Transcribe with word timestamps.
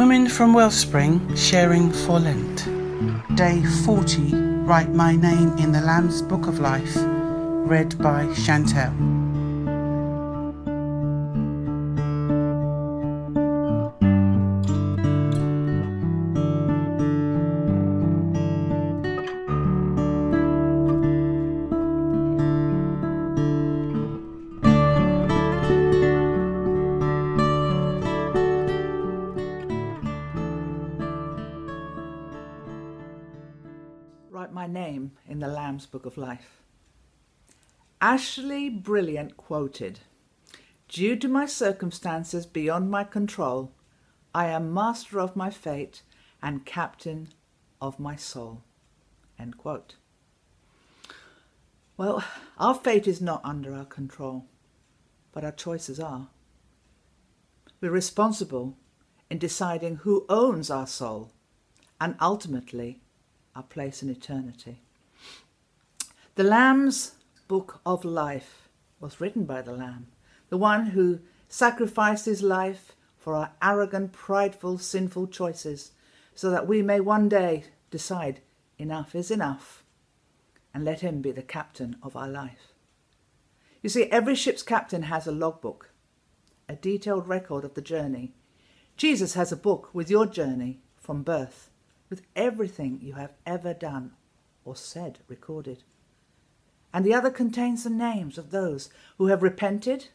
Women 0.00 0.30
from 0.30 0.54
Wellspring 0.54 1.36
sharing 1.36 1.92
for 1.92 2.18
Lent. 2.18 2.64
Day 3.36 3.62
40 3.84 4.34
Write 4.64 4.94
My 4.94 5.14
Name 5.14 5.52
in 5.58 5.72
the 5.72 5.82
Lamb's 5.82 6.22
Book 6.22 6.46
of 6.46 6.58
Life. 6.58 6.96
Read 6.96 7.98
by 7.98 8.24
Chantel. 8.28 9.19
My 34.60 34.66
name 34.66 35.12
in 35.26 35.38
the 35.38 35.48
Lamb's 35.48 35.86
Book 35.86 36.04
of 36.04 36.18
Life. 36.18 36.60
Ashleigh 38.02 38.68
Brilliant 38.68 39.38
quoted 39.38 40.00
Due 40.86 41.16
to 41.16 41.28
my 41.28 41.46
circumstances 41.46 42.44
beyond 42.44 42.90
my 42.90 43.02
control, 43.04 43.72
I 44.34 44.48
am 44.48 44.74
master 44.74 45.18
of 45.18 45.34
my 45.34 45.48
fate 45.48 46.02
and 46.42 46.66
captain 46.66 47.28
of 47.80 47.98
my 47.98 48.16
soul. 48.16 48.62
End 49.38 49.56
quote. 49.56 49.96
Well, 51.96 52.22
our 52.58 52.74
fate 52.74 53.08
is 53.08 53.22
not 53.22 53.40
under 53.42 53.74
our 53.74 53.86
control, 53.86 54.44
but 55.32 55.42
our 55.42 55.52
choices 55.52 55.98
are. 55.98 56.28
We're 57.80 57.92
responsible 57.92 58.76
in 59.30 59.38
deciding 59.38 59.96
who 60.04 60.26
owns 60.28 60.68
our 60.68 60.86
soul 60.86 61.32
and 61.98 62.14
ultimately 62.20 63.00
our 63.60 63.64
place 63.64 64.02
in 64.02 64.08
eternity. 64.08 64.80
The 66.34 66.44
Lamb's 66.44 67.16
Book 67.46 67.82
of 67.84 68.06
Life 68.06 68.70
was 69.00 69.20
written 69.20 69.44
by 69.44 69.60
the 69.60 69.74
Lamb, 69.74 70.06
the 70.48 70.56
one 70.56 70.86
who 70.86 71.18
sacrificed 71.46 72.24
his 72.24 72.42
life 72.42 72.92
for 73.18 73.34
our 73.34 73.52
arrogant, 73.60 74.12
prideful, 74.12 74.78
sinful 74.78 75.26
choices, 75.26 75.90
so 76.34 76.50
that 76.50 76.66
we 76.66 76.80
may 76.80 77.00
one 77.00 77.28
day 77.28 77.64
decide 77.90 78.40
enough 78.78 79.14
is 79.14 79.30
enough 79.30 79.84
and 80.72 80.82
let 80.82 81.00
him 81.00 81.20
be 81.20 81.30
the 81.30 81.42
captain 81.42 81.96
of 82.02 82.16
our 82.16 82.28
life. 82.28 82.72
You 83.82 83.90
see, 83.90 84.04
every 84.04 84.36
ship's 84.36 84.62
captain 84.62 85.02
has 85.02 85.26
a 85.26 85.32
logbook, 85.32 85.90
a 86.66 86.76
detailed 86.76 87.28
record 87.28 87.66
of 87.66 87.74
the 87.74 87.82
journey. 87.82 88.32
Jesus 88.96 89.34
has 89.34 89.52
a 89.52 89.56
book 89.68 89.90
with 89.92 90.08
your 90.08 90.24
journey 90.24 90.80
from 90.96 91.22
birth 91.22 91.69
with 92.10 92.22
everything 92.34 92.98
you 93.00 93.14
have 93.14 93.32
ever 93.46 93.72
done 93.72 94.12
or 94.64 94.76
said 94.76 95.20
recorded. 95.28 95.84
And 96.92 97.04
the 97.04 97.14
other 97.14 97.30
contains 97.30 97.84
the 97.84 97.90
names 97.90 98.36
of 98.36 98.50
those 98.50 98.90
who 99.16 99.28
have 99.28 99.42
repented 99.42 100.08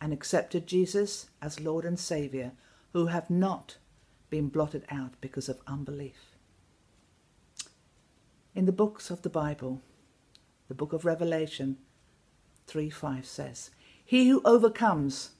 and 0.00 0.12
accepted 0.12 0.66
Jesus 0.66 1.26
as 1.42 1.60
Lord 1.60 1.84
and 1.84 1.98
Saviour, 1.98 2.52
who 2.92 3.06
have 3.06 3.28
not 3.28 3.76
been 4.30 4.48
blotted 4.48 4.84
out 4.90 5.14
because 5.20 5.48
of 5.48 5.60
unbelief. 5.66 6.36
In 8.54 8.64
the 8.64 8.72
books 8.72 9.10
of 9.10 9.22
the 9.22 9.28
Bible, 9.28 9.82
the 10.68 10.74
book 10.74 10.92
of 10.92 11.04
Revelation 11.04 11.78
3 12.66 12.90
5 12.90 13.26
says, 13.26 13.70
He 14.04 14.28
who 14.28 14.40
overcomes 14.44 15.30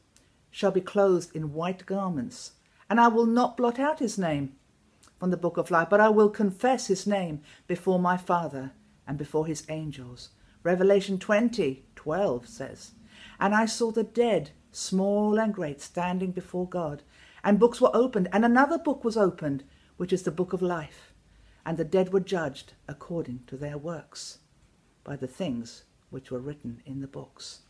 shall 0.50 0.70
be 0.70 0.80
clothed 0.80 1.34
in 1.36 1.52
white 1.52 1.86
garments, 1.86 2.52
and 2.90 3.00
I 3.00 3.08
will 3.08 3.26
not 3.26 3.56
blot 3.56 3.78
out 3.78 3.98
his 3.98 4.18
name 4.18 4.54
from 5.18 5.30
the 5.30 5.36
book 5.36 5.56
of 5.56 5.70
life, 5.70 5.88
but 5.90 6.00
I 6.00 6.08
will 6.08 6.30
confess 6.30 6.86
his 6.86 7.06
name 7.06 7.40
before 7.66 7.98
my 7.98 8.16
Father 8.16 8.72
and 9.06 9.18
before 9.18 9.46
his 9.46 9.64
angels. 9.68 10.30
Revelation 10.62 11.18
20 11.18 11.84
12 11.94 12.46
says, 12.46 12.92
And 13.40 13.54
I 13.54 13.66
saw 13.66 13.90
the 13.90 14.04
dead, 14.04 14.50
small 14.70 15.38
and 15.38 15.52
great, 15.52 15.80
standing 15.80 16.30
before 16.30 16.68
God, 16.68 17.02
and 17.42 17.58
books 17.58 17.80
were 17.80 17.94
opened, 17.94 18.28
and 18.32 18.44
another 18.44 18.78
book 18.78 19.04
was 19.04 19.16
opened, 19.16 19.64
which 19.96 20.12
is 20.12 20.22
the 20.22 20.30
book 20.30 20.52
of 20.52 20.62
life. 20.62 21.12
And 21.66 21.76
the 21.76 21.84
dead 21.84 22.12
were 22.12 22.20
judged 22.20 22.74
according 22.86 23.40
to 23.48 23.56
their 23.56 23.76
works 23.76 24.38
by 25.04 25.16
the 25.16 25.26
things 25.26 25.84
which 26.10 26.30
were 26.30 26.38
written 26.38 26.82
in 26.86 27.00
the 27.00 27.06
books. 27.06 27.60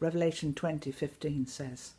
Revelation 0.00 0.54
20:15 0.54 1.48
says, 1.48 1.92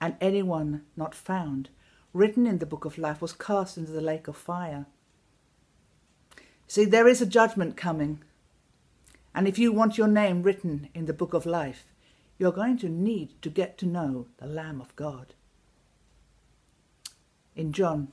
And 0.00 0.16
anyone 0.20 0.84
not 0.96 1.14
found 1.14 1.70
written 2.12 2.46
in 2.46 2.58
the 2.58 2.66
book 2.66 2.84
of 2.84 2.98
life 2.98 3.20
was 3.22 3.32
cast 3.32 3.76
into 3.76 3.92
the 3.92 4.00
lake 4.00 4.28
of 4.28 4.36
fire. 4.36 4.86
See, 6.66 6.84
there 6.84 7.08
is 7.08 7.20
a 7.20 7.26
judgment 7.26 7.76
coming. 7.76 8.22
And 9.34 9.48
if 9.48 9.58
you 9.58 9.72
want 9.72 9.98
your 9.98 10.08
name 10.08 10.42
written 10.42 10.88
in 10.94 11.06
the 11.06 11.12
book 11.12 11.34
of 11.34 11.46
life, 11.46 11.86
you're 12.38 12.52
going 12.52 12.78
to 12.78 12.88
need 12.88 13.40
to 13.42 13.50
get 13.50 13.78
to 13.78 13.86
know 13.86 14.26
the 14.38 14.46
Lamb 14.46 14.80
of 14.80 14.94
God. 14.96 15.34
In 17.54 17.72
John 17.72 18.08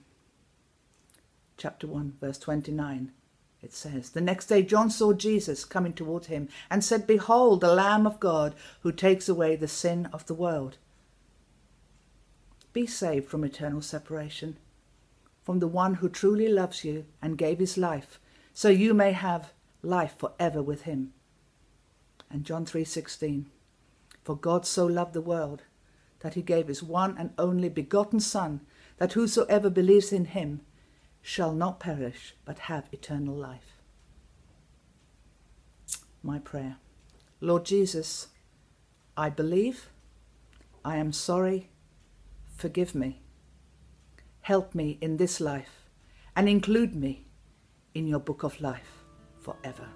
chapter 1.57 1.87
1, 1.87 2.17
verse 2.19 2.37
29, 2.37 3.11
it 3.61 3.73
says, 3.73 4.11
The 4.11 4.21
next 4.21 4.45
day 4.47 4.61
John 4.61 4.89
saw 4.89 5.13
Jesus 5.13 5.65
coming 5.65 5.93
toward 5.93 6.25
him 6.25 6.47
and 6.69 6.83
said, 6.83 7.05
Behold, 7.05 7.61
the 7.61 7.73
Lamb 7.73 8.07
of 8.07 8.19
God 8.19 8.55
who 8.81 8.91
takes 8.91 9.27
away 9.27 9.55
the 9.55 9.67
sin 9.67 10.09
of 10.13 10.25
the 10.25 10.33
world 10.33 10.77
be 12.79 12.87
saved 12.87 13.27
from 13.27 13.43
eternal 13.43 13.81
separation 13.81 14.55
from 15.43 15.59
the 15.59 15.67
one 15.67 15.95
who 15.95 16.07
truly 16.07 16.47
loves 16.47 16.85
you 16.85 17.03
and 17.21 17.37
gave 17.37 17.59
his 17.59 17.77
life 17.77 18.21
so 18.53 18.69
you 18.69 18.93
may 18.93 19.11
have 19.11 19.51
life 19.83 20.15
forever 20.17 20.61
with 20.63 20.83
him. 20.83 21.11
And 22.29 22.45
John 22.45 22.65
3:16 22.65 23.47
For 24.23 24.37
God 24.37 24.65
so 24.65 24.85
loved 24.85 25.13
the 25.13 25.29
world 25.33 25.63
that 26.21 26.35
he 26.35 26.41
gave 26.41 26.69
his 26.69 26.81
one 26.81 27.17
and 27.17 27.33
only 27.37 27.67
begotten 27.67 28.21
son 28.21 28.61
that 28.97 29.13
whosoever 29.13 29.69
believes 29.69 30.13
in 30.13 30.25
him 30.37 30.61
shall 31.21 31.53
not 31.53 31.81
perish 31.81 32.33
but 32.45 32.67
have 32.71 32.93
eternal 32.93 33.35
life. 33.35 33.71
My 36.23 36.39
prayer. 36.39 36.77
Lord 37.41 37.65
Jesus, 37.65 38.27
I 39.17 39.29
believe, 39.29 39.89
I 40.85 40.95
am 40.95 41.11
sorry, 41.11 41.69
forgive 42.59 42.93
me. 42.93 43.21
Help 44.41 44.75
me 44.75 44.97
in 44.99 45.15
this 45.15 45.39
life 45.39 45.89
and 46.35 46.49
include 46.49 46.93
me 46.93 47.25
in 47.93 48.05
your 48.05 48.19
book 48.19 48.43
of 48.43 48.59
life 48.59 49.05
forever. 49.39 49.87